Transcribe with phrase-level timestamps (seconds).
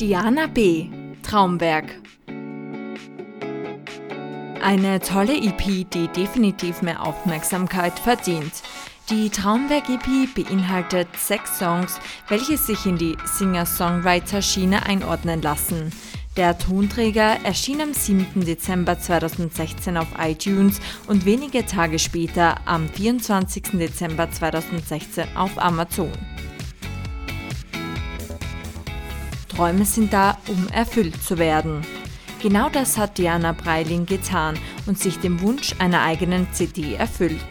[0.00, 0.86] Diana B.
[1.24, 1.86] Traumwerk.
[4.62, 8.52] Eine tolle EP, die definitiv mehr Aufmerksamkeit verdient.
[9.10, 11.98] Die Traumwerk-EP beinhaltet sechs Songs,
[12.28, 15.90] welche sich in die Singer-Songwriter-Schiene einordnen lassen.
[16.36, 18.44] Der Tonträger erschien am 7.
[18.44, 23.64] Dezember 2016 auf iTunes und wenige Tage später, am 24.
[23.72, 26.12] Dezember 2016, auf Amazon.
[29.58, 31.84] Träume sind da, um erfüllt zu werden.
[32.40, 37.44] Genau das hat Diana Breiling getan und sich dem Wunsch einer eigenen CD erfüllt.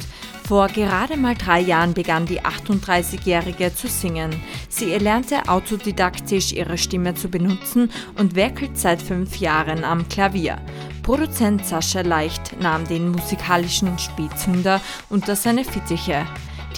[0.47, 4.41] Vor gerade mal drei Jahren begann die 38-Jährige zu singen.
[4.69, 10.61] Sie erlernte autodidaktisch ihre Stimme zu benutzen und werkelt seit fünf Jahren am Klavier.
[11.03, 14.79] Produzent Sascha Leicht nahm den musikalischen Spätzünder
[15.09, 16.25] unter seine Fittiche.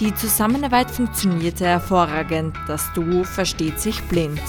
[0.00, 4.40] Die Zusammenarbeit funktionierte hervorragend, das Duo versteht sich blind.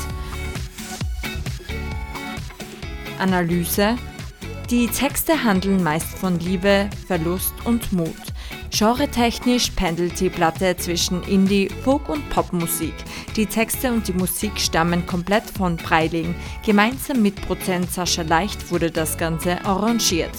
[3.21, 3.95] Analyse
[4.69, 8.15] Die Texte handeln meist von Liebe, Verlust und Mut.
[8.71, 12.93] Genretechnisch pendelt die Platte zwischen Indie, Folk und Popmusik.
[13.35, 16.33] Die Texte und die Musik stammen komplett von Breiling.
[16.65, 20.35] Gemeinsam mit Prozent Sascha Leicht wurde das Ganze arrangiert.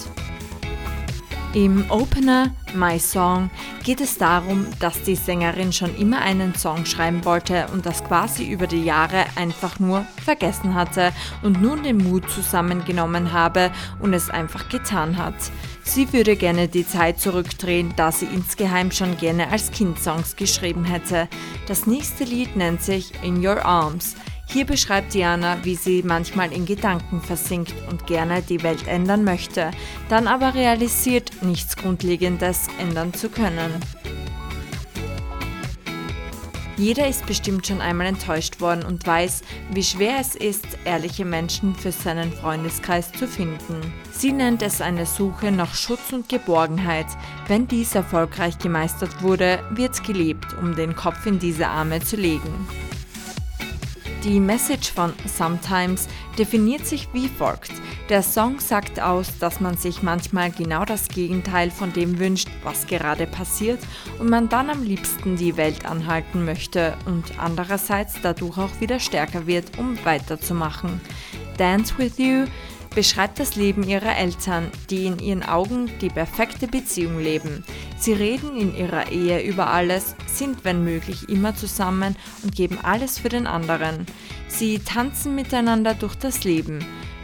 [1.53, 3.51] Im Opener My Song
[3.83, 8.49] geht es darum, dass die Sängerin schon immer einen Song schreiben wollte und das quasi
[8.49, 14.31] über die Jahre einfach nur vergessen hatte und nun den Mut zusammengenommen habe und es
[14.31, 15.35] einfach getan hat.
[15.83, 20.85] Sie würde gerne die Zeit zurückdrehen, da sie insgeheim schon gerne als Kind Songs geschrieben
[20.85, 21.27] hätte.
[21.67, 24.15] Das nächste Lied nennt sich In Your Arms.
[24.45, 29.71] Hier beschreibt Diana, wie sie manchmal in Gedanken versinkt und gerne die Welt ändern möchte,
[30.09, 33.71] dann aber realisiert, nichts Grundlegendes ändern zu können.
[36.75, 41.75] Jeder ist bestimmt schon einmal enttäuscht worden und weiß, wie schwer es ist, ehrliche Menschen
[41.75, 43.93] für seinen Freundeskreis zu finden.
[44.11, 47.05] Sie nennt es eine Suche nach Schutz und Geborgenheit.
[47.47, 52.67] Wenn dies erfolgreich gemeistert wurde, wird gelebt, um den Kopf in diese Arme zu legen.
[54.23, 56.07] Die Message von Sometimes
[56.37, 57.73] definiert sich wie folgt.
[58.07, 62.87] Der Song sagt aus, dass man sich manchmal genau das Gegenteil von dem wünscht, was
[62.87, 63.79] gerade passiert
[64.19, 69.45] und man dann am liebsten die Welt anhalten möchte und andererseits dadurch auch wieder stärker
[69.45, 71.01] wird, um weiterzumachen.
[71.57, 72.45] Dance with You
[72.95, 77.65] beschreibt das Leben ihrer Eltern, die in ihren Augen die perfekte Beziehung leben.
[78.03, 83.17] Sie reden in ihrer Ehe über alles, sind wenn möglich immer zusammen und geben alles
[83.17, 84.05] für den anderen.
[84.49, 86.79] Sie tanzen miteinander durch das Leben.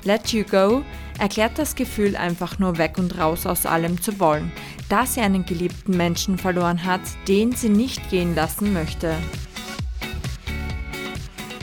[0.06, 0.85] Let You Go
[1.17, 4.53] erklärt das Gefühl, einfach nur weg und raus aus allem zu wollen,
[4.88, 9.17] da sie einen geliebten Menschen verloren hat, den sie nicht gehen lassen möchte.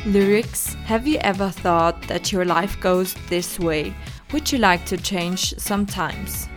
[0.04, 3.94] Lyrics Have you ever thought that your life goes this way?
[4.32, 6.50] Would you like to change sometimes?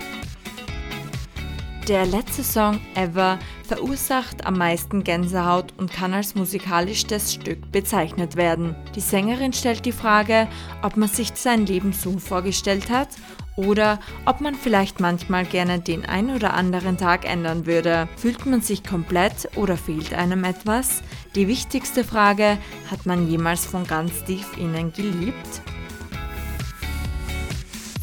[1.89, 8.75] Der letzte Song Ever verursacht am meisten Gänsehaut und kann als musikalisches Stück bezeichnet werden.
[8.93, 10.47] Die Sängerin stellt die Frage,
[10.83, 13.07] ob man sich sein Leben so vorgestellt hat
[13.55, 18.07] oder ob man vielleicht manchmal gerne den ein oder anderen Tag ändern würde.
[18.17, 21.01] Fühlt man sich komplett oder fehlt einem etwas?
[21.33, 22.59] Die wichtigste Frage,
[22.91, 25.63] hat man jemals von ganz tief innen geliebt?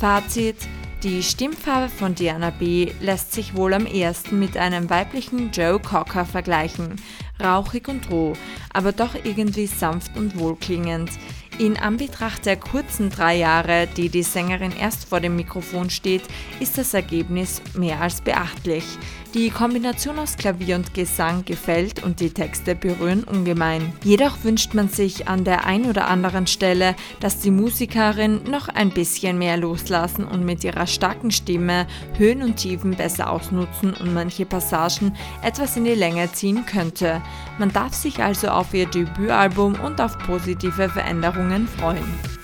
[0.00, 0.56] Fazit
[1.06, 2.90] die Stimmfarbe von Diana B.
[3.00, 6.96] lässt sich wohl am ersten mit einem weiblichen Joe Cocker vergleichen.
[7.40, 8.32] Rauchig und roh,
[8.72, 11.10] aber doch irgendwie sanft und wohlklingend.
[11.58, 16.22] In Anbetracht der kurzen drei Jahre, die die Sängerin erst vor dem Mikrofon steht,
[16.60, 18.84] ist das Ergebnis mehr als beachtlich.
[19.32, 23.92] Die Kombination aus Klavier und Gesang gefällt und die Texte berühren ungemein.
[24.02, 28.90] Jedoch wünscht man sich an der ein oder anderen Stelle, dass die Musikerin noch ein
[28.90, 31.86] bisschen mehr loslassen und mit ihrer starken Stimme
[32.16, 37.20] Höhen und Tiefen besser ausnutzen und manche Passagen etwas in die Länge ziehen könnte.
[37.58, 42.35] Man darf sich also auf ihr Debütalbum und auf positive Veränderungen freuen.